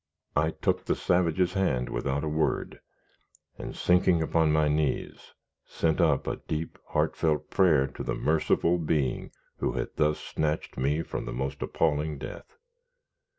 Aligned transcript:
I 0.35 0.49
took 0.49 0.85
the 0.85 0.95
savage's 0.95 1.53
hand 1.53 1.87
without 1.89 2.23
a 2.23 2.27
word, 2.27 2.79
and, 3.59 3.75
sinking 3.75 4.23
upon 4.23 4.51
my 4.51 4.67
knees, 4.67 5.35
sent 5.63 6.01
up 6.01 6.25
a 6.25 6.37
deep, 6.47 6.79
heartfelt 6.87 7.51
prayer 7.51 7.85
to 7.85 8.01
the 8.01 8.15
Merciful 8.15 8.79
Being 8.79 9.29
who 9.57 9.73
had 9.73 9.89
thus 9.97 10.19
snatched 10.19 10.75
me 10.75 11.03
from 11.03 11.25
the 11.25 11.33
most 11.33 11.61
appalling 11.61 12.17
death. 12.17 12.57